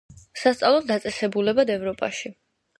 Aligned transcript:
სასწავლო 0.43 0.79
დაწესებულებად 0.93 1.75
ევროპაში. 1.77 2.37